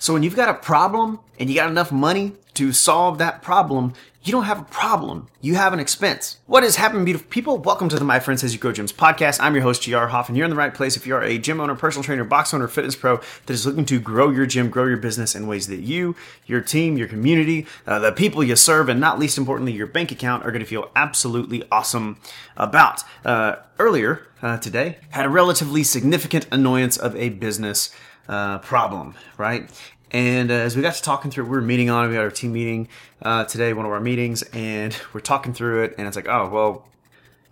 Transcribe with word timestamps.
So 0.00 0.12
when 0.12 0.22
you've 0.22 0.36
got 0.36 0.48
a 0.48 0.54
problem 0.54 1.18
and 1.40 1.50
you 1.50 1.56
got 1.56 1.68
enough 1.68 1.90
money 1.90 2.34
to 2.54 2.72
solve 2.72 3.18
that 3.18 3.42
problem, 3.42 3.94
you 4.22 4.30
don't 4.30 4.44
have 4.44 4.60
a 4.60 4.64
problem. 4.64 5.26
You 5.40 5.56
have 5.56 5.72
an 5.72 5.80
expense. 5.80 6.38
What 6.46 6.62
is 6.62 6.76
happening, 6.76 7.04
beautiful 7.04 7.28
people? 7.28 7.58
Welcome 7.58 7.88
to 7.88 7.98
the 7.98 8.04
My 8.04 8.20
Friends 8.20 8.44
As 8.44 8.54
You 8.54 8.60
Grow 8.60 8.70
Gyms 8.70 8.94
podcast. 8.94 9.38
I'm 9.40 9.54
your 9.54 9.64
host, 9.64 9.84
GR 9.84 9.96
Hoff, 9.96 10.28
and 10.28 10.36
you're 10.36 10.44
in 10.44 10.50
the 10.50 10.56
right 10.56 10.72
place 10.72 10.96
if 10.96 11.04
you 11.04 11.16
are 11.16 11.22
a 11.24 11.36
gym 11.36 11.60
owner, 11.60 11.74
personal 11.74 12.04
trainer, 12.04 12.22
box 12.22 12.54
owner, 12.54 12.68
fitness 12.68 12.94
pro 12.94 13.16
that 13.16 13.50
is 13.50 13.66
looking 13.66 13.84
to 13.86 13.98
grow 13.98 14.30
your 14.30 14.46
gym, 14.46 14.70
grow 14.70 14.86
your 14.86 14.98
business 14.98 15.34
in 15.34 15.48
ways 15.48 15.66
that 15.66 15.80
you, 15.80 16.14
your 16.46 16.60
team, 16.60 16.96
your 16.96 17.08
community, 17.08 17.66
uh, 17.84 17.98
the 17.98 18.12
people 18.12 18.44
you 18.44 18.54
serve, 18.54 18.88
and 18.88 19.00
not 19.00 19.18
least 19.18 19.36
importantly, 19.36 19.72
your 19.72 19.88
bank 19.88 20.12
account 20.12 20.44
are 20.44 20.52
going 20.52 20.62
to 20.62 20.66
feel 20.66 20.92
absolutely 20.94 21.64
awesome 21.72 22.20
about. 22.56 23.02
Uh, 23.24 23.56
earlier 23.80 24.28
uh, 24.42 24.58
today, 24.58 24.98
had 25.10 25.26
a 25.26 25.28
relatively 25.28 25.82
significant 25.82 26.46
annoyance 26.52 26.96
of 26.96 27.16
a 27.16 27.30
business 27.30 27.90
uh, 28.28 28.58
problem, 28.58 29.14
right? 29.36 29.68
And 30.10 30.50
uh, 30.50 30.54
as 30.54 30.76
we 30.76 30.82
got 30.82 30.94
to 30.94 31.02
talking 31.02 31.30
through, 31.30 31.44
we 31.44 31.50
were 31.50 31.60
meeting 31.60 31.90
on. 31.90 32.08
We 32.08 32.14
had 32.14 32.24
our 32.24 32.30
team 32.30 32.52
meeting 32.52 32.88
uh, 33.22 33.44
today, 33.44 33.72
one 33.72 33.84
of 33.84 33.92
our 33.92 34.00
meetings, 34.00 34.42
and 34.52 34.96
we're 35.12 35.20
talking 35.20 35.52
through 35.52 35.84
it. 35.84 35.94
And 35.98 36.06
it's 36.06 36.16
like, 36.16 36.28
oh 36.28 36.48
well, 36.48 36.88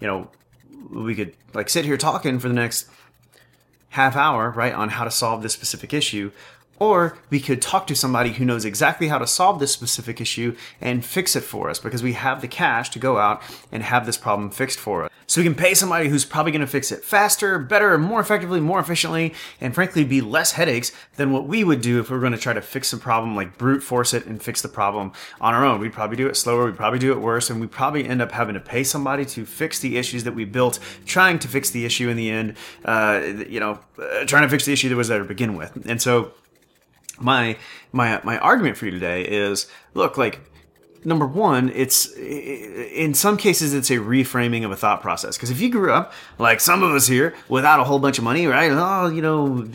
you 0.00 0.06
know, 0.06 0.30
we 0.90 1.14
could 1.14 1.34
like 1.54 1.68
sit 1.68 1.84
here 1.84 1.96
talking 1.96 2.38
for 2.38 2.48
the 2.48 2.54
next 2.54 2.88
half 3.90 4.16
hour, 4.16 4.50
right, 4.50 4.72
on 4.74 4.90
how 4.90 5.04
to 5.04 5.10
solve 5.10 5.42
this 5.42 5.52
specific 5.52 5.92
issue. 5.92 6.30
Or 6.78 7.16
we 7.30 7.40
could 7.40 7.62
talk 7.62 7.86
to 7.86 7.96
somebody 7.96 8.32
who 8.32 8.44
knows 8.44 8.64
exactly 8.64 9.08
how 9.08 9.18
to 9.18 9.26
solve 9.26 9.60
this 9.60 9.72
specific 9.72 10.20
issue 10.20 10.56
and 10.80 11.04
fix 11.04 11.34
it 11.34 11.42
for 11.42 11.70
us 11.70 11.78
because 11.78 12.02
we 12.02 12.12
have 12.12 12.40
the 12.40 12.48
cash 12.48 12.90
to 12.90 12.98
go 12.98 13.18
out 13.18 13.42
and 13.72 13.82
have 13.82 14.06
this 14.06 14.18
problem 14.18 14.50
fixed 14.50 14.78
for 14.78 15.04
us. 15.04 15.10
So 15.28 15.40
we 15.40 15.44
can 15.44 15.56
pay 15.56 15.74
somebody 15.74 16.08
who's 16.08 16.24
probably 16.24 16.52
going 16.52 16.60
to 16.60 16.68
fix 16.68 16.92
it 16.92 17.02
faster, 17.02 17.58
better, 17.58 17.98
more 17.98 18.20
effectively, 18.20 18.60
more 18.60 18.78
efficiently, 18.78 19.34
and 19.60 19.74
frankly 19.74 20.04
be 20.04 20.20
less 20.20 20.52
headaches 20.52 20.92
than 21.16 21.32
what 21.32 21.48
we 21.48 21.64
would 21.64 21.80
do 21.80 21.98
if 21.98 22.10
we 22.10 22.14
were 22.14 22.20
going 22.20 22.32
to 22.32 22.38
try 22.38 22.52
to 22.52 22.62
fix 22.62 22.92
a 22.92 22.96
problem, 22.96 23.34
like 23.34 23.58
brute 23.58 23.82
force 23.82 24.14
it 24.14 24.24
and 24.26 24.40
fix 24.40 24.62
the 24.62 24.68
problem 24.68 25.12
on 25.40 25.52
our 25.52 25.64
own. 25.64 25.80
We'd 25.80 25.92
probably 25.92 26.16
do 26.16 26.28
it 26.28 26.36
slower, 26.36 26.66
we'd 26.66 26.76
probably 26.76 27.00
do 27.00 27.10
it 27.12 27.20
worse, 27.20 27.50
and 27.50 27.60
we'd 27.60 27.72
probably 27.72 28.06
end 28.06 28.22
up 28.22 28.32
having 28.32 28.54
to 28.54 28.60
pay 28.60 28.84
somebody 28.84 29.24
to 29.26 29.44
fix 29.44 29.80
the 29.80 29.98
issues 29.98 30.22
that 30.24 30.34
we 30.34 30.44
built, 30.44 30.78
trying 31.06 31.40
to 31.40 31.48
fix 31.48 31.70
the 31.70 31.84
issue 31.84 32.08
in 32.08 32.16
the 32.16 32.30
end, 32.30 32.56
uh, 32.84 33.20
you 33.48 33.58
know, 33.58 33.80
uh, 33.98 34.24
trying 34.26 34.42
to 34.42 34.48
fix 34.48 34.64
the 34.64 34.72
issue 34.72 34.88
that 34.88 34.96
was 34.96 35.08
there 35.08 35.18
to 35.18 35.24
begin 35.24 35.56
with. 35.56 35.86
And 35.86 36.00
so 36.00 36.32
my 37.20 37.56
my 37.92 38.20
my 38.24 38.38
argument 38.38 38.76
for 38.76 38.86
you 38.86 38.90
today 38.90 39.22
is 39.22 39.66
look 39.94 40.16
like 40.16 40.40
number 41.06 41.26
one, 41.26 41.70
it's 41.70 42.12
in 42.16 43.14
some 43.14 43.36
cases 43.36 43.72
it's 43.72 43.90
a 43.90 43.98
reframing 43.98 44.64
of 44.64 44.72
a 44.72 44.76
thought 44.76 45.00
process. 45.00 45.36
Because 45.36 45.50
if 45.50 45.60
you 45.60 45.70
grew 45.70 45.92
up 45.92 46.12
like 46.38 46.60
some 46.60 46.82
of 46.82 46.90
us 46.90 47.06
here 47.06 47.34
without 47.48 47.78
a 47.78 47.84
whole 47.84 48.00
bunch 48.00 48.18
of 48.18 48.24
money, 48.24 48.46
right? 48.46 48.72
Oh, 48.72 49.06
you 49.06 49.22
know, 49.22 49.66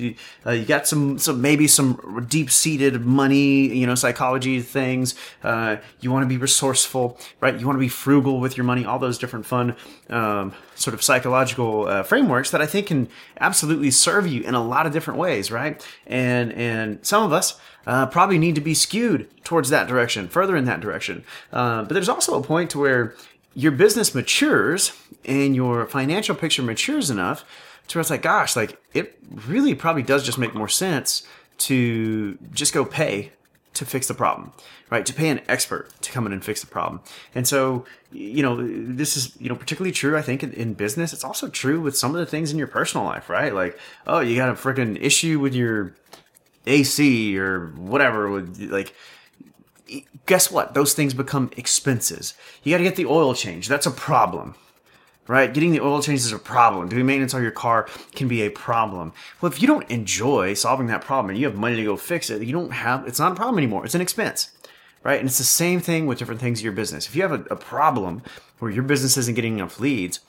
uh, 0.46 0.52
you 0.52 0.66
got 0.66 0.88
some 0.88 1.18
some 1.18 1.42
maybe 1.42 1.68
some 1.68 2.26
deep 2.30 2.52
seated 2.52 3.06
money, 3.06 3.74
you 3.74 3.88
know, 3.88 3.96
psychology 3.96 4.60
things. 4.62 5.16
Uh, 5.42 5.78
you 6.02 6.12
want 6.12 6.24
to 6.24 6.28
be 6.28 6.38
resourceful, 6.38 7.18
right? 7.40 7.58
You 7.58 7.66
want 7.66 7.78
to 7.78 7.82
be 7.82 7.88
frugal 7.88 8.42
with 8.42 8.58
your 8.58 8.66
money. 8.66 8.84
All 8.84 9.00
those 9.00 9.18
different 9.18 9.46
fun 9.46 9.78
um, 10.10 10.54
sort 10.76 10.94
of 10.94 11.02
psychological 11.02 11.88
uh, 11.88 12.04
frameworks 12.04 12.52
that 12.52 12.62
I 12.62 12.66
think 12.66 12.88
can 12.88 13.08
absolutely 13.40 13.92
serve 13.92 14.28
you 14.28 14.42
in 14.44 14.54
a 14.54 14.64
lot 14.64 14.86
of 14.86 14.92
different 14.92 15.18
ways, 15.18 15.50
right? 15.50 15.82
And 16.06 16.52
and 16.52 17.00
some 17.06 17.24
of 17.24 17.32
us 17.32 17.58
uh, 17.86 18.06
probably 18.08 18.38
need 18.38 18.56
to 18.56 18.62
be 18.62 18.74
skewed 18.74 19.28
towards 19.44 19.70
that 19.70 19.88
direction, 19.88 20.28
further 20.28 20.56
in 20.56 20.66
that 20.66 20.80
direction. 20.80 21.24
Uh, 21.52 21.84
but 21.84 21.94
there's 21.94 22.10
also 22.10 22.40
a 22.40 22.44
point 22.44 22.70
to 22.72 22.80
where 22.80 23.16
your 23.54 23.72
business 23.72 24.16
matures 24.16 24.94
and 25.26 25.56
your 25.56 25.86
financial 25.86 26.36
picture 26.36 26.62
matures 26.62 27.10
enough 27.10 27.44
to 27.88 27.98
where 27.98 28.02
it's 28.02 28.10
like, 28.10 28.22
gosh, 28.22 28.56
like 28.56 28.82
it 28.94 29.18
really 29.48 29.76
probably 29.76 30.04
does 30.04 30.24
just 30.24 30.38
make 30.38 30.56
more 30.56 30.70
sense 30.70 31.28
to 31.58 32.38
just 32.54 32.74
go 32.74 32.86
pay 32.86 33.32
to 33.74 33.86
fix 33.86 34.08
the 34.08 34.14
problem, 34.14 34.52
right? 34.90 35.06
To 35.06 35.14
pay 35.14 35.30
an 35.30 35.42
expert 35.48 35.90
to 36.02 36.12
come 36.12 36.26
in 36.26 36.34
and 36.34 36.44
fix 36.44 36.62
the 36.62 36.68
problem. 36.68 37.02
And 37.34 37.48
so, 37.48 37.86
you 38.12 38.44
know, 38.44 38.58
this 38.62 39.16
is, 39.16 39.36
you 39.40 39.48
know, 39.48 39.56
particularly 39.56 39.94
true, 39.94 40.18
I 40.18 40.22
think, 40.22 40.44
in, 40.44 40.52
in 40.54 40.74
business. 40.74 41.14
It's 41.14 41.24
also 41.24 41.48
true 41.48 41.80
with 41.80 41.98
some 41.98 42.14
of 42.14 42.20
the 42.20 42.26
things 42.26 42.52
in 42.52 42.58
your 42.58 42.68
personal 42.68 43.06
life, 43.06 43.30
right? 43.30 43.54
Like, 43.54 43.80
oh, 44.08 44.20
you 44.20 44.36
got 44.36 44.50
a 44.50 44.54
freaking 44.54 45.02
issue 45.02 45.40
with 45.40 45.54
your 45.54 45.96
AC 46.66 47.38
or 47.38 47.68
whatever. 47.78 48.30
Would 48.30 48.72
like, 48.72 48.94
guess 50.26 50.52
what? 50.52 50.74
Those 50.74 50.94
things 50.94 51.14
become 51.14 51.52
expenses. 51.58 52.34
You 52.64 52.74
got 52.74 52.78
to 52.80 52.84
get 52.84 52.96
the 52.96 53.06
oil 53.06 53.34
change. 53.34 53.68
That's 53.68 53.86
a 53.86 53.92
problem. 53.92 54.56
Right? 55.28 55.54
Getting 55.54 55.72
the 55.72 55.82
oil 55.82 56.02
change 56.02 56.20
is 56.22 56.32
a 56.32 56.40
problem. 56.40 56.90
Doing 56.90 57.06
maintenance 57.06 57.34
on 57.34 57.44
your 57.44 57.52
car 57.52 57.88
can 58.16 58.28
be 58.28 58.42
a 58.42 58.50
problem. 58.50 59.14
Well, 59.40 59.52
if 59.52 59.62
you 59.62 59.68
don't 59.68 59.90
enjoy 59.90 60.56
solving 60.56 60.88
that 60.88 61.02
problem 61.02 61.30
and 61.30 61.40
you 61.40 61.46
have 61.46 61.56
money 61.56 61.76
to 61.76 61.84
go 61.84 61.96
fix 61.96 62.30
it, 62.30 62.42
you 62.42 62.52
don't 62.52 62.72
have, 62.72 63.08
it's 63.08 63.20
not 63.20 63.32
a 63.32 63.36
problem 63.36 63.58
anymore. 63.58 63.86
It's 63.86 63.96
an 63.96 64.02
expense. 64.02 64.50
Right? 65.04 65.20
And 65.20 65.30
it's 65.30 65.38
the 65.38 65.44
same 65.44 65.80
thing 65.80 66.06
with 66.06 66.18
different 66.18 66.42
things 66.42 66.60
in 66.60 66.64
your 66.64 66.74
business. 66.74 67.08
If 67.08 67.16
you 67.16 67.22
have 67.22 67.32
a, 67.32 67.44
a 67.46 67.56
problem 67.56 68.24
where 68.60 68.72
your 68.72 68.84
business 68.84 69.16
isn't 69.18 69.36
getting 69.36 69.56
enough 69.56 69.80
leads, 69.80 70.20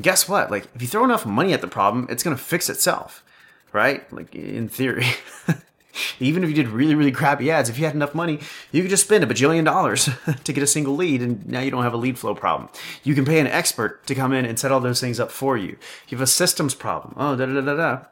guess 0.00 0.28
what? 0.28 0.50
Like, 0.50 0.68
if 0.74 0.80
you 0.80 0.88
throw 0.88 1.04
enough 1.04 1.26
money 1.26 1.52
at 1.52 1.60
the 1.60 1.66
problem, 1.66 2.06
it's 2.08 2.22
going 2.22 2.36
to 2.36 2.42
fix 2.42 2.68
itself. 2.68 3.24
Right? 3.72 4.10
Like, 4.12 4.34
in 4.34 4.68
theory. 4.68 5.06
Even 6.20 6.42
if 6.42 6.48
you 6.48 6.54
did 6.54 6.68
really, 6.68 6.94
really 6.94 7.12
crappy 7.12 7.50
ads, 7.50 7.68
if 7.68 7.78
you 7.78 7.84
had 7.84 7.94
enough 7.94 8.14
money, 8.14 8.40
you 8.70 8.82
could 8.82 8.90
just 8.90 9.04
spend 9.04 9.22
a 9.24 9.26
bajillion 9.26 9.64
dollars 9.64 10.08
to 10.44 10.52
get 10.52 10.62
a 10.62 10.66
single 10.66 10.94
lead, 10.94 11.22
and 11.22 11.46
now 11.46 11.60
you 11.60 11.70
don't 11.70 11.82
have 11.82 11.94
a 11.94 11.98
lead 11.98 12.18
flow 12.18 12.34
problem. 12.34 12.70
You 13.02 13.14
can 13.14 13.24
pay 13.24 13.40
an 13.40 13.46
expert 13.46 14.06
to 14.06 14.14
come 14.14 14.32
in 14.32 14.44
and 14.44 14.58
set 14.58 14.72
all 14.72 14.80
those 14.80 15.00
things 15.00 15.20
up 15.20 15.30
for 15.30 15.56
you. 15.56 15.76
You 16.08 16.18
have 16.18 16.22
a 16.22 16.26
systems 16.26 16.74
problem. 16.74 17.14
Oh, 17.16 17.36
da 17.36 17.46
da 17.46 17.60
da 17.60 17.74
da. 17.74 18.04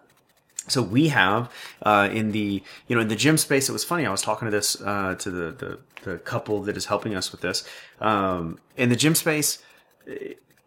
So 0.68 0.82
we 0.82 1.08
have 1.08 1.50
uh, 1.82 2.08
in 2.12 2.32
the 2.32 2.62
you 2.86 2.96
know 2.96 3.02
in 3.02 3.08
the 3.08 3.16
gym 3.16 3.36
space. 3.38 3.68
It 3.68 3.72
was 3.72 3.84
funny. 3.84 4.06
I 4.06 4.10
was 4.10 4.22
talking 4.22 4.46
to 4.46 4.52
this 4.52 4.80
uh, 4.80 5.14
to 5.16 5.30
the, 5.30 5.50
the, 5.52 5.78
the 6.02 6.18
couple 6.18 6.62
that 6.62 6.76
is 6.76 6.86
helping 6.86 7.14
us 7.14 7.32
with 7.32 7.40
this. 7.40 7.64
Um, 8.00 8.58
in 8.76 8.88
the 8.88 8.96
gym 8.96 9.14
space, 9.14 9.58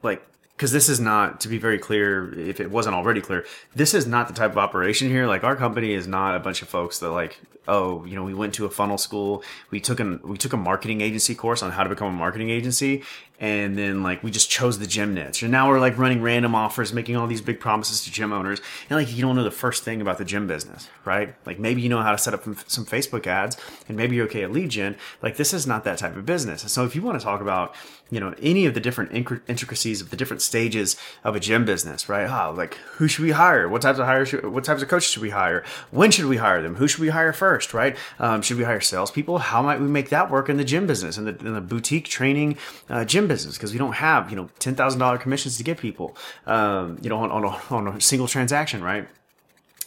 like 0.02 0.26
because 0.64 0.72
this 0.72 0.88
is 0.88 0.98
not 0.98 1.42
to 1.42 1.50
be 1.50 1.58
very 1.58 1.78
clear 1.78 2.34
if 2.40 2.62
it 2.62 2.72
wasn't 2.72 2.96
already 2.96 3.20
clear 3.20 3.46
this 3.76 3.94
is 3.94 4.08
not 4.08 4.30
the 4.30 4.34
type 4.34 4.52
of 4.52 4.58
operation 4.58 5.10
here. 5.10 5.28
Like 5.28 5.44
our 5.44 5.58
company 5.58 5.92
is 5.92 6.08
not 6.08 6.38
a 6.38 6.40
bunch 6.40 6.62
of 6.62 6.70
folks 6.70 7.00
that 7.00 7.10
like 7.10 7.38
oh 7.68 8.04
you 8.06 8.16
know 8.16 8.24
we 8.24 8.34
went 8.34 8.54
to 8.56 8.66
a 8.66 8.70
funnel 8.70 8.98
school. 8.98 9.44
We 9.72 9.80
took 9.80 10.00
an 10.00 10.20
we 10.24 10.38
took 10.38 10.54
a 10.54 10.58
marketing 10.58 11.02
agency 11.02 11.36
course 11.36 11.64
on 11.64 11.72
how 11.72 11.84
to 11.84 11.90
become 11.90 12.08
a 12.08 12.18
marketing 12.18 12.50
agency. 12.50 13.04
And 13.40 13.78
then 13.78 14.04
like 14.04 14.24
we 14.24 14.32
just 14.32 14.50
chose 14.50 14.80
the 14.80 14.88
gym 14.88 15.14
niche 15.14 15.44
and 15.44 15.52
now 15.52 15.68
we're 15.68 15.80
like 15.80 15.98
running 15.98 16.22
random 16.22 16.56
offers 16.56 16.94
making 16.94 17.18
all 17.18 17.28
these 17.28 17.42
big 17.42 17.60
promises 17.60 18.04
to 18.06 18.12
gym 18.12 18.32
owners. 18.32 18.62
And 18.90 18.98
like 18.98 19.14
you 19.14 19.22
don't 19.22 19.36
know 19.36 19.44
the 19.44 19.52
first 19.52 19.84
thing 19.84 20.02
about 20.02 20.18
the 20.18 20.26
gym 20.26 20.48
business 20.48 20.88
right? 21.04 21.36
Like 21.46 21.60
maybe 21.60 21.82
you 21.82 21.90
know 21.90 22.02
how 22.02 22.12
to 22.12 22.18
set 22.18 22.34
up 22.34 22.44
some 22.44 22.86
facebook 22.86 23.28
ads 23.28 23.58
and 23.88 23.98
maybe 23.98 24.16
you're 24.16 24.26
okay 24.26 24.44
at 24.44 24.52
lead 24.52 24.70
gen. 24.70 24.96
Like 25.22 25.38
this 25.38 25.54
is 25.54 25.66
not 25.68 25.84
that 25.84 25.98
type 25.98 26.16
of 26.16 26.26
business. 26.26 26.62
So 26.72 26.86
if 26.86 26.96
you 26.96 27.02
want 27.02 27.20
to 27.20 27.24
talk 27.24 27.42
about 27.42 27.76
you 28.10 28.20
know 28.20 28.36
any 28.42 28.66
of 28.66 28.76
the 28.76 28.80
different 28.80 29.12
intricacies 29.48 30.00
of 30.00 30.10
the 30.12 30.16
different 30.16 30.42
stages 30.42 30.96
of 31.24 31.36
a 31.36 31.40
gym 31.40 31.66
business 31.66 32.08
right? 32.08 32.30
Oh, 32.30 32.54
like 32.54 32.76
who 32.96 33.08
should 33.08 33.26
we 33.26 33.32
hire? 33.32 33.68
What 33.68 33.82
types 33.82 34.00
of 34.00 34.06
hire 34.06 34.26
should, 34.26 34.46
what 34.46 34.64
types 34.64 34.82
of 34.82 34.88
coaches 34.90 35.12
should 35.12 35.24
we 35.24 35.32
hire? 35.32 35.64
When 35.92 36.12
should 36.12 36.26
we 36.26 36.38
hire 36.38 36.62
them? 36.62 36.76
Who 36.76 36.88
should 36.88 37.02
we 37.02 37.10
hire 37.10 37.34
first 37.34 37.53
right 37.74 37.98
um, 38.20 38.42
should 38.42 38.58
we 38.58 38.64
hire 38.64 38.82
salespeople 38.82 39.38
how 39.38 39.62
might 39.62 39.80
we 39.80 39.88
make 39.88 40.10
that 40.10 40.30
work 40.30 40.50
in 40.50 40.58
the 40.58 40.64
gym 40.64 40.88
business 40.88 41.18
in 41.18 41.26
the, 41.26 41.38
in 41.40 41.54
the 41.54 41.62
boutique 41.62 42.06
training 42.06 42.58
uh, 42.90 43.06
gym 43.06 43.28
business 43.28 43.56
because 43.56 43.72
we 43.72 43.78
don't 43.78 43.94
have 43.94 44.30
you 44.30 44.36
know 44.36 44.50
ten 44.60 44.76
thousand 44.76 45.00
dollar 45.00 45.18
commissions 45.18 45.58
to 45.58 45.64
give 45.64 45.78
people 45.78 46.16
um, 46.46 46.98
you 47.02 47.10
know 47.10 47.18
on, 47.18 47.32
on, 47.32 47.44
a, 47.44 47.74
on 47.74 47.88
a 47.88 48.02
single 48.02 48.28
transaction 48.28 48.84
right 48.84 49.08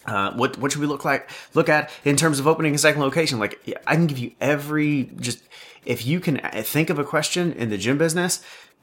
uh, 0.06 0.32
what 0.34 0.56
what 0.58 0.72
should 0.72 0.80
we 0.80 0.86
look 0.86 1.04
like 1.04 1.28
look 1.54 1.68
at 1.68 1.90
in 2.04 2.16
terms 2.16 2.38
of 2.38 2.46
opening 2.46 2.74
a 2.74 2.78
second 2.78 3.00
location? 3.00 3.38
Like 3.38 3.58
I 3.86 3.96
can 3.96 4.06
give 4.06 4.18
you 4.18 4.32
every 4.40 5.10
just 5.18 5.42
if 5.84 6.06
you 6.06 6.20
can 6.20 6.38
think 6.62 6.90
of 6.90 6.98
a 6.98 7.04
question 7.04 7.52
in 7.52 7.70
the 7.70 7.78
gym 7.78 7.98
business, 7.98 8.42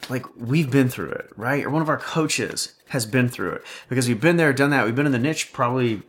like 0.09 0.25
we've 0.38 0.69
been 0.69 0.89
through 0.89 1.11
it, 1.11 1.29
right? 1.35 1.63
Or 1.65 1.69
one 1.69 1.81
of 1.81 1.89
our 1.89 1.97
coaches 1.97 2.73
has 2.89 3.05
been 3.05 3.29
through 3.29 3.53
it 3.53 3.63
because 3.89 4.07
we've 4.07 4.21
been 4.21 4.38
there, 4.38 4.53
done 4.53 4.69
that. 4.71 4.85
We've 4.85 4.95
been 4.95 5.05
in 5.05 5.11
the 5.11 5.19
niche 5.19 5.53
probably 5.53 6.01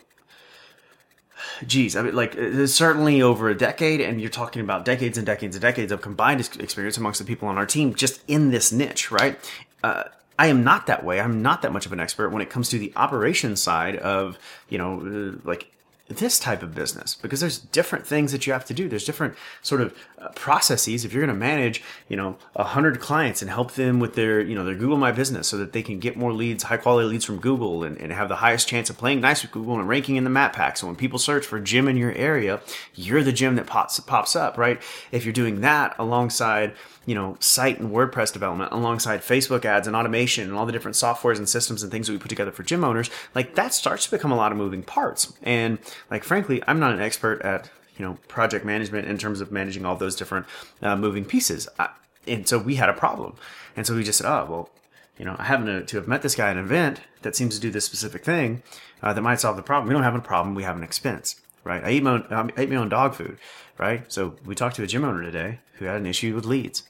geez, 1.66 1.96
I 1.96 2.02
mean, 2.02 2.14
like 2.14 2.34
certainly 2.66 3.22
over 3.22 3.48
a 3.48 3.54
decade, 3.54 4.00
and 4.00 4.20
you're 4.20 4.30
talking 4.30 4.62
about 4.62 4.84
decades 4.84 5.18
and 5.18 5.26
decades 5.26 5.56
and 5.56 5.62
decades 5.62 5.92
of 5.92 6.00
combined 6.00 6.40
experience 6.40 6.96
amongst 6.96 7.18
the 7.18 7.24
people 7.24 7.48
on 7.48 7.58
our 7.58 7.66
team 7.66 7.94
just 7.94 8.22
in 8.28 8.50
this 8.50 8.72
niche, 8.72 9.10
right? 9.10 9.38
Uh, 9.82 10.04
I 10.38 10.48
am 10.48 10.64
not 10.64 10.86
that 10.86 11.04
way. 11.04 11.20
I'm 11.20 11.42
not 11.42 11.62
that 11.62 11.72
much 11.72 11.86
of 11.86 11.92
an 11.92 12.00
expert 12.00 12.30
when 12.30 12.42
it 12.42 12.50
comes 12.50 12.68
to 12.70 12.78
the 12.78 12.92
operation 12.96 13.56
side 13.56 13.96
of, 13.96 14.38
you 14.68 14.78
know, 14.78 15.00
uh, 15.00 15.38
like 15.44 15.70
this 16.08 16.38
type 16.38 16.62
of 16.62 16.74
business 16.74 17.14
because 17.14 17.40
there's 17.40 17.58
different 17.58 18.06
things 18.06 18.30
that 18.32 18.46
you 18.46 18.52
have 18.52 18.64
to 18.66 18.74
do. 18.74 18.88
There's 18.88 19.06
different 19.06 19.34
sort 19.62 19.80
of 19.80 19.96
uh, 20.18 20.28
processes. 20.34 21.04
If 21.04 21.14
you're 21.14 21.24
going 21.24 21.34
to 21.34 21.38
manage, 21.40 21.82
you 22.08 22.16
know, 22.16 22.36
a 22.54 22.64
hundred 22.64 23.00
clients 23.00 23.40
and 23.40 23.50
help 23.50 23.72
them 23.72 24.00
with 24.00 24.14
their, 24.14 24.40
you 24.42 24.54
know, 24.54 24.64
their 24.64 24.74
Google 24.74 24.98
My 24.98 25.12
Business 25.12 25.48
so 25.48 25.56
that 25.56 25.72
they 25.72 25.82
can 25.82 25.98
get 26.00 26.16
more 26.16 26.32
leads, 26.32 26.64
high 26.64 26.76
quality 26.76 27.08
leads 27.08 27.24
from 27.24 27.38
Google 27.38 27.84
and, 27.84 27.96
and 27.96 28.12
have 28.12 28.28
the 28.28 28.36
highest 28.36 28.68
chance 28.68 28.90
of 28.90 28.98
playing 28.98 29.22
nice 29.22 29.42
with 29.42 29.52
Google 29.52 29.78
and 29.78 29.88
ranking 29.88 30.16
in 30.16 30.24
the 30.24 30.30
map 30.30 30.52
pack. 30.52 30.76
So 30.76 30.86
when 30.86 30.96
people 30.96 31.18
search 31.18 31.46
for 31.46 31.58
gym 31.58 31.88
in 31.88 31.96
your 31.96 32.12
area, 32.12 32.60
you're 32.94 33.22
the 33.22 33.32
gym 33.32 33.56
that 33.56 33.66
pops, 33.66 33.98
pops 34.00 34.36
up, 34.36 34.58
right? 34.58 34.82
If 35.10 35.24
you're 35.24 35.32
doing 35.32 35.62
that 35.62 35.96
alongside, 35.98 36.74
you 37.06 37.14
know, 37.14 37.36
site 37.40 37.78
and 37.80 37.90
WordPress 37.90 38.32
development 38.32 38.72
alongside 38.72 39.20
Facebook 39.20 39.64
ads 39.64 39.86
and 39.86 39.96
automation 39.96 40.48
and 40.48 40.54
all 40.54 40.66
the 40.66 40.72
different 40.72 40.96
softwares 40.96 41.38
and 41.38 41.48
systems 41.48 41.82
and 41.82 41.90
things 41.90 42.06
that 42.06 42.12
we 42.12 42.18
put 42.18 42.28
together 42.28 42.52
for 42.52 42.62
gym 42.62 42.84
owners, 42.84 43.10
like 43.34 43.54
that 43.54 43.72
starts 43.72 44.04
to 44.04 44.10
become 44.10 44.32
a 44.32 44.36
lot 44.36 44.52
of 44.52 44.58
moving 44.58 44.82
parts. 44.82 45.32
And 45.42 45.78
like, 46.10 46.24
frankly, 46.24 46.62
I'm 46.66 46.80
not 46.80 46.92
an 46.92 47.00
expert 47.00 47.40
at, 47.42 47.70
you 47.96 48.04
know 48.04 48.18
project 48.28 48.64
management 48.64 49.06
in 49.08 49.18
terms 49.18 49.40
of 49.40 49.52
managing 49.52 49.84
all 49.84 49.96
those 49.96 50.16
different 50.16 50.46
uh, 50.82 50.96
moving 50.96 51.24
pieces. 51.24 51.68
I, 51.78 51.90
and 52.26 52.48
so 52.48 52.58
we 52.58 52.76
had 52.76 52.88
a 52.88 52.94
problem, 52.94 53.36
and 53.76 53.86
so 53.86 53.94
we 53.94 54.04
just 54.04 54.18
said, 54.18 54.28
oh 54.28 54.46
well, 54.48 54.70
you 55.18 55.24
know, 55.24 55.36
I 55.38 55.44
happen 55.44 55.66
to, 55.66 55.84
to 55.84 55.96
have 55.96 56.08
met 56.08 56.22
this 56.22 56.34
guy 56.34 56.50
at 56.50 56.56
an 56.56 56.64
event 56.64 57.00
that 57.22 57.36
seems 57.36 57.54
to 57.54 57.60
do 57.60 57.70
this 57.70 57.84
specific 57.84 58.24
thing 58.24 58.62
uh, 59.02 59.12
that 59.12 59.22
might 59.22 59.40
solve 59.40 59.56
the 59.56 59.62
problem. 59.62 59.88
We 59.88 59.94
don't 59.94 60.02
have 60.02 60.14
a 60.14 60.20
problem. 60.20 60.54
We 60.54 60.64
have 60.64 60.76
an 60.76 60.82
expense, 60.82 61.40
right? 61.62 61.84
I 61.84 61.90
eat 61.90 62.02
my 62.02 62.22
own, 62.28 62.52
eat 62.58 62.70
my 62.70 62.76
own 62.76 62.88
dog 62.88 63.14
food, 63.14 63.38
right? 63.78 64.10
So 64.12 64.36
we 64.44 64.54
talked 64.54 64.76
to 64.76 64.82
a 64.82 64.86
gym 64.86 65.04
owner 65.04 65.22
today 65.22 65.60
who 65.74 65.84
had 65.84 65.96
an 65.96 66.06
issue 66.06 66.34
with 66.34 66.44
leads, 66.44 66.84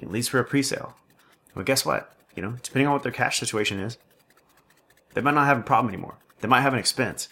leads 0.00 0.28
for 0.28 0.38
a 0.38 0.44
pre-sale. 0.44 0.94
Well, 1.54 1.64
guess 1.64 1.84
what? 1.84 2.12
You 2.34 2.42
know, 2.42 2.54
depending 2.62 2.86
on 2.86 2.92
what 2.92 3.02
their 3.02 3.12
cash 3.12 3.38
situation 3.38 3.80
is, 3.80 3.96
they 5.14 5.22
might 5.22 5.34
not 5.34 5.46
have 5.46 5.58
a 5.58 5.62
problem 5.62 5.92
anymore. 5.92 6.16
They 6.40 6.48
might 6.48 6.60
have 6.60 6.74
an 6.74 6.78
expense. 6.78 7.28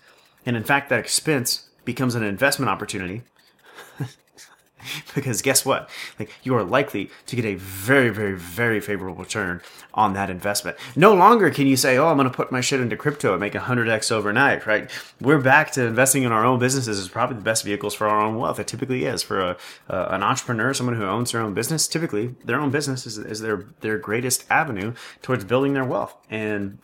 And 0.46 0.56
in 0.56 0.64
fact, 0.64 0.88
that 0.91 0.99
expense 0.99 1.69
becomes 1.85 2.14
an 2.14 2.23
investment 2.23 2.70
opportunity 2.70 3.23
because 5.14 5.43
guess 5.43 5.64
what? 5.64 5.88
Like 6.19 6.31
you 6.43 6.55
are 6.55 6.62
likely 6.62 7.11
to 7.26 7.37
get 7.37 7.44
a 7.44 7.55
very, 7.55 8.11
very, 8.11 8.37
very 8.37 8.81
favorable 8.81 9.17
return 9.17 9.61
on 9.94 10.12
that 10.14 10.31
investment. 10.31 10.76
No 10.96 11.14
longer 11.14 11.50
can 11.50 11.67
you 11.67 11.76
say, 11.76 11.96
"Oh, 11.96 12.08
I'm 12.08 12.17
going 12.17 12.29
to 12.29 12.35
put 12.35 12.52
my 12.52 12.61
shit 12.61 12.81
into 12.81 12.96
crypto 12.96 13.32
and 13.32 13.41
make 13.41 13.55
a 13.55 13.61
hundred 13.61 13.88
x 13.88 14.11
overnight." 14.11 14.67
Right? 14.67 14.91
We're 15.20 15.41
back 15.41 15.70
to 15.73 15.87
investing 15.87 16.23
in 16.23 16.32
our 16.32 16.44
own 16.44 16.58
businesses 16.58 16.99
is 16.99 17.08
probably 17.08 17.37
the 17.37 17.43
best 17.43 17.64
vehicles 17.64 17.94
for 17.94 18.06
our 18.06 18.20
own 18.20 18.37
wealth. 18.37 18.58
It 18.58 18.67
typically 18.67 19.05
is 19.05 19.23
for 19.23 19.41
a, 19.41 19.56
uh, 19.88 20.08
an 20.11 20.23
entrepreneur, 20.23 20.75
someone 20.75 20.96
who 20.96 21.05
owns 21.05 21.32
their 21.32 21.41
own 21.41 21.55
business. 21.55 21.88
Typically, 21.88 22.35
their 22.44 22.61
own 22.61 22.70
business 22.70 23.06
is, 23.06 23.19
is 23.19 23.41
their 23.41 23.67
their 23.81 23.99
greatest 23.99 24.44
avenue 24.50 24.94
towards 25.23 25.44
building 25.44 25.75
their 25.75 25.85
wealth. 25.85 26.14
And 26.31 26.79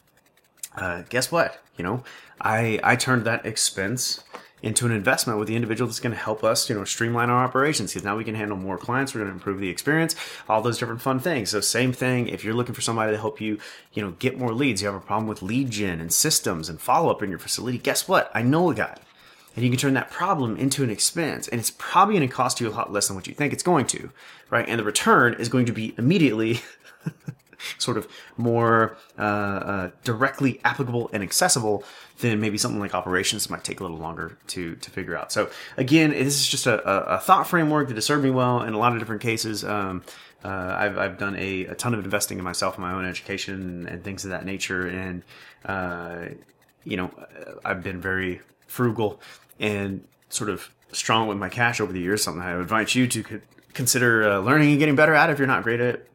uh, 0.76 1.02
guess 1.08 1.32
what? 1.32 1.62
You 1.80 1.84
know, 1.84 2.04
I 2.42 2.78
I 2.82 2.94
turned 2.94 3.24
that 3.24 3.46
expense 3.46 4.22
into 4.62 4.84
an 4.84 4.92
investment 4.92 5.38
with 5.38 5.48
the 5.48 5.56
individual 5.56 5.88
that's 5.88 5.98
going 5.98 6.14
to 6.14 6.20
help 6.20 6.44
us, 6.44 6.68
you 6.68 6.76
know, 6.76 6.84
streamline 6.84 7.30
our 7.30 7.42
operations 7.42 7.90
because 7.90 8.04
now 8.04 8.18
we 8.18 8.22
can 8.22 8.34
handle 8.34 8.58
more 8.58 8.76
clients. 8.76 9.14
We're 9.14 9.20
going 9.20 9.30
to 9.30 9.34
improve 9.34 9.60
the 9.60 9.70
experience, 9.70 10.14
all 10.46 10.60
those 10.60 10.78
different 10.78 11.00
fun 11.00 11.20
things. 11.20 11.48
So 11.48 11.62
same 11.62 11.94
thing. 11.94 12.28
If 12.28 12.44
you're 12.44 12.52
looking 12.52 12.74
for 12.74 12.82
somebody 12.82 13.12
to 13.12 13.18
help 13.18 13.40
you, 13.40 13.58
you 13.94 14.02
know, 14.02 14.10
get 14.18 14.36
more 14.36 14.52
leads, 14.52 14.82
you 14.82 14.88
have 14.88 14.94
a 14.94 15.00
problem 15.00 15.26
with 15.26 15.40
lead 15.40 15.70
gen 15.70 15.98
and 15.98 16.12
systems 16.12 16.68
and 16.68 16.78
follow 16.78 17.10
up 17.10 17.22
in 17.22 17.30
your 17.30 17.38
facility. 17.38 17.78
Guess 17.78 18.06
what? 18.06 18.30
I 18.34 18.42
know 18.42 18.68
a 18.68 18.74
guy. 18.74 18.98
And 19.56 19.64
you 19.64 19.70
can 19.70 19.78
turn 19.78 19.94
that 19.94 20.10
problem 20.10 20.58
into 20.58 20.84
an 20.84 20.90
expense. 20.90 21.48
And 21.48 21.58
it's 21.58 21.72
probably 21.78 22.16
going 22.16 22.28
to 22.28 22.34
cost 22.34 22.60
you 22.60 22.68
a 22.68 22.70
lot 22.70 22.92
less 22.92 23.08
than 23.08 23.16
what 23.16 23.26
you 23.26 23.32
think 23.32 23.54
it's 23.54 23.62
going 23.62 23.86
to, 23.86 24.10
right? 24.50 24.68
And 24.68 24.78
the 24.78 24.84
return 24.84 25.32
is 25.38 25.48
going 25.48 25.64
to 25.64 25.72
be 25.72 25.94
immediately 25.96 26.60
sort 27.78 27.96
of 27.96 28.08
more 28.36 28.96
uh, 29.18 29.22
uh, 29.22 29.90
directly 30.04 30.60
applicable 30.64 31.10
and 31.12 31.22
accessible 31.22 31.84
than 32.20 32.40
maybe 32.40 32.58
something 32.58 32.80
like 32.80 32.94
operations 32.94 33.48
might 33.48 33.64
take 33.64 33.80
a 33.80 33.82
little 33.82 33.98
longer 33.98 34.38
to 34.48 34.76
to 34.76 34.90
figure 34.90 35.16
out. 35.16 35.32
So 35.32 35.50
again, 35.76 36.10
this 36.10 36.40
is 36.40 36.46
just 36.46 36.66
a, 36.66 36.82
a 36.86 37.18
thought 37.18 37.46
framework 37.46 37.88
that 37.88 37.96
has 37.96 38.04
served 38.04 38.24
me 38.24 38.30
well 38.30 38.62
in 38.62 38.74
a 38.74 38.78
lot 38.78 38.92
of 38.92 38.98
different 38.98 39.22
cases. 39.22 39.64
Um, 39.64 40.02
uh, 40.44 40.74
I've, 40.78 40.98
I've 40.98 41.18
done 41.18 41.36
a, 41.36 41.66
a, 41.66 41.74
ton 41.74 41.92
of 41.92 42.02
investing 42.02 42.38
in 42.38 42.44
myself 42.44 42.76
in 42.76 42.82
my 42.82 42.92
own 42.92 43.04
education 43.04 43.54
and, 43.54 43.86
and 43.86 44.04
things 44.04 44.24
of 44.24 44.30
that 44.30 44.46
nature. 44.46 44.86
And, 44.86 45.22
uh, 45.66 46.28
you 46.84 46.96
know, 46.96 47.10
I've 47.62 47.82
been 47.82 48.00
very 48.00 48.40
frugal 48.66 49.20
and 49.58 50.02
sort 50.30 50.48
of 50.48 50.70
strong 50.92 51.28
with 51.28 51.36
my 51.36 51.50
cash 51.50 51.80
over 51.80 51.92
the 51.92 52.00
years. 52.00 52.22
Something 52.22 52.42
I 52.42 52.54
would 52.54 52.62
invite 52.62 52.94
you 52.94 53.06
to 53.08 53.42
consider 53.74 54.28
uh, 54.28 54.38
learning 54.38 54.70
and 54.70 54.78
getting 54.78 54.96
better 54.96 55.14
at 55.14 55.28
if 55.28 55.38
you're 55.38 55.46
not 55.46 55.62
great 55.62 55.80
at 55.80 56.06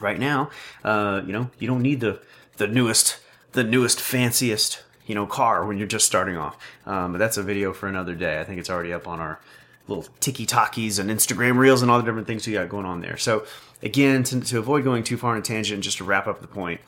right 0.00 0.18
now. 0.18 0.50
Uh, 0.84 1.22
you 1.26 1.32
know, 1.32 1.50
you 1.58 1.66
don't 1.66 1.82
need 1.82 2.00
the 2.00 2.20
the 2.56 2.66
newest, 2.66 3.18
the 3.52 3.64
newest, 3.64 4.00
fanciest, 4.00 4.82
you 5.06 5.14
know, 5.14 5.26
car 5.26 5.64
when 5.66 5.78
you're 5.78 5.86
just 5.86 6.06
starting 6.06 6.36
off. 6.36 6.58
Um, 6.86 7.12
but 7.12 7.18
that's 7.18 7.36
a 7.36 7.42
video 7.42 7.72
for 7.72 7.88
another 7.88 8.14
day. 8.14 8.40
I 8.40 8.44
think 8.44 8.60
it's 8.60 8.70
already 8.70 8.92
up 8.92 9.08
on 9.08 9.18
our 9.18 9.40
little 9.88 10.04
tiki 10.20 10.46
talkies 10.46 10.98
and 10.98 11.10
Instagram 11.10 11.56
reels 11.56 11.82
and 11.82 11.90
all 11.90 11.98
the 11.98 12.04
different 12.04 12.26
things 12.26 12.46
we 12.46 12.52
got 12.52 12.68
going 12.68 12.86
on 12.86 13.00
there. 13.00 13.16
So 13.16 13.44
again, 13.82 14.22
to, 14.24 14.40
to 14.40 14.58
avoid 14.58 14.84
going 14.84 15.02
too 15.02 15.16
far 15.16 15.32
on 15.32 15.38
a 15.38 15.42
tangent, 15.42 15.82
just 15.82 15.98
to 15.98 16.04
wrap 16.04 16.26
up 16.26 16.40
the 16.40 16.46
point, 16.46 16.80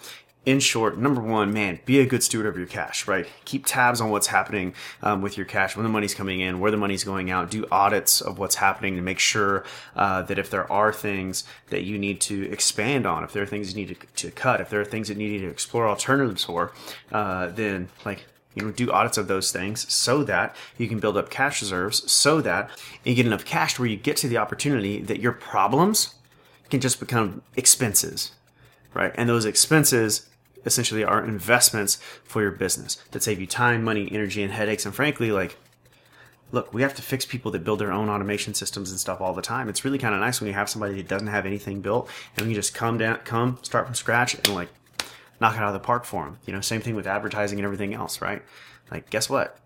in 0.44 0.58
short, 0.58 0.98
number 0.98 1.20
one, 1.20 1.52
man, 1.52 1.78
be 1.84 2.00
a 2.00 2.06
good 2.06 2.22
steward 2.22 2.46
of 2.46 2.56
your 2.56 2.66
cash, 2.66 3.06
right? 3.06 3.26
Keep 3.44 3.64
tabs 3.66 4.00
on 4.00 4.10
what's 4.10 4.26
happening 4.26 4.74
um, 5.00 5.22
with 5.22 5.36
your 5.36 5.46
cash, 5.46 5.76
when 5.76 5.84
the 5.84 5.90
money's 5.90 6.14
coming 6.14 6.40
in, 6.40 6.58
where 6.58 6.72
the 6.72 6.76
money's 6.76 7.04
going 7.04 7.30
out. 7.30 7.50
Do 7.50 7.64
audits 7.70 8.20
of 8.20 8.38
what's 8.38 8.56
happening 8.56 8.96
to 8.96 9.02
make 9.02 9.20
sure 9.20 9.64
uh, 9.94 10.22
that 10.22 10.38
if 10.38 10.50
there 10.50 10.70
are 10.70 10.92
things 10.92 11.44
that 11.70 11.84
you 11.84 11.96
need 11.96 12.20
to 12.22 12.50
expand 12.50 13.06
on, 13.06 13.22
if 13.22 13.32
there 13.32 13.42
are 13.42 13.46
things 13.46 13.72
you 13.72 13.86
need 13.86 13.96
to, 13.96 14.06
to 14.16 14.30
cut, 14.32 14.60
if 14.60 14.68
there 14.68 14.80
are 14.80 14.84
things 14.84 15.08
that 15.08 15.16
you 15.16 15.28
need 15.28 15.38
to 15.38 15.48
explore 15.48 15.86
alternatives 15.86 16.44
for, 16.44 16.72
uh, 17.12 17.46
then 17.48 17.88
like 18.04 18.24
you 18.54 18.64
know, 18.64 18.70
do 18.72 18.90
audits 18.90 19.16
of 19.16 19.28
those 19.28 19.52
things 19.52 19.90
so 19.90 20.24
that 20.24 20.54
you 20.76 20.88
can 20.88 20.98
build 20.98 21.16
up 21.16 21.30
cash 21.30 21.62
reserves, 21.62 22.10
so 22.10 22.40
that 22.40 22.68
you 23.04 23.14
get 23.14 23.26
enough 23.26 23.44
cash 23.44 23.78
where 23.78 23.88
you 23.88 23.96
get 23.96 24.16
to 24.18 24.28
the 24.28 24.36
opportunity 24.36 25.00
that 25.00 25.20
your 25.20 25.32
problems 25.32 26.16
can 26.68 26.80
just 26.80 27.00
become 27.00 27.42
expenses, 27.56 28.32
right? 28.92 29.12
And 29.14 29.28
those 29.28 29.44
expenses 29.44 30.28
essentially 30.64 31.04
are 31.04 31.24
investments 31.24 31.96
for 32.24 32.42
your 32.42 32.50
business 32.50 32.96
that 33.10 33.22
save 33.22 33.40
you 33.40 33.46
time, 33.46 33.82
money, 33.82 34.08
energy, 34.10 34.42
and 34.42 34.52
headaches. 34.52 34.86
And 34.86 34.94
frankly, 34.94 35.32
like, 35.32 35.56
look, 36.50 36.72
we 36.72 36.82
have 36.82 36.94
to 36.94 37.02
fix 37.02 37.24
people 37.24 37.50
that 37.52 37.64
build 37.64 37.78
their 37.78 37.92
own 37.92 38.08
automation 38.08 38.54
systems 38.54 38.90
and 38.90 39.00
stuff 39.00 39.20
all 39.20 39.32
the 39.32 39.42
time. 39.42 39.68
It's 39.68 39.84
really 39.84 39.98
kind 39.98 40.14
of 40.14 40.20
nice 40.20 40.40
when 40.40 40.48
you 40.48 40.54
have 40.54 40.68
somebody 40.68 40.94
that 40.96 41.08
doesn't 41.08 41.28
have 41.28 41.46
anything 41.46 41.80
built 41.80 42.08
and 42.36 42.46
we 42.46 42.52
can 42.52 42.60
just 42.60 42.74
come 42.74 42.98
down, 42.98 43.18
come 43.24 43.58
start 43.62 43.86
from 43.86 43.94
scratch 43.94 44.34
and 44.34 44.54
like 44.54 44.68
knock 45.40 45.56
it 45.56 45.62
out 45.62 45.68
of 45.68 45.72
the 45.72 45.80
park 45.80 46.04
for 46.04 46.24
them. 46.24 46.38
You 46.46 46.52
know, 46.52 46.60
same 46.60 46.80
thing 46.80 46.94
with 46.94 47.06
advertising 47.06 47.58
and 47.58 47.64
everything 47.64 47.94
else, 47.94 48.20
right? 48.20 48.42
Like, 48.90 49.10
guess 49.10 49.28
what? 49.28 49.58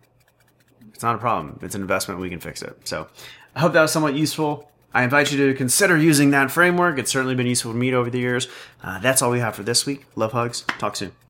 It's 0.94 1.02
not 1.02 1.16
a 1.16 1.18
problem. 1.18 1.58
It's 1.62 1.74
an 1.74 1.82
investment. 1.82 2.20
We 2.20 2.30
can 2.30 2.40
fix 2.40 2.62
it. 2.62 2.88
So 2.88 3.08
I 3.54 3.60
hope 3.60 3.72
that 3.72 3.82
was 3.82 3.92
somewhat 3.92 4.14
useful. 4.14 4.70
I 4.96 5.04
invite 5.04 5.30
you 5.30 5.46
to 5.46 5.54
consider 5.54 5.98
using 5.98 6.30
that 6.30 6.50
framework. 6.50 6.98
It's 6.98 7.10
certainly 7.10 7.34
been 7.34 7.46
useful 7.46 7.72
to 7.72 7.76
me 7.76 7.92
over 7.92 8.08
the 8.08 8.18
years. 8.18 8.48
Uh, 8.82 8.98
that's 8.98 9.20
all 9.20 9.30
we 9.30 9.40
have 9.40 9.54
for 9.54 9.62
this 9.62 9.84
week. 9.84 10.06
Love 10.16 10.32
hugs. 10.32 10.64
Talk 10.78 10.96
soon. 10.96 11.12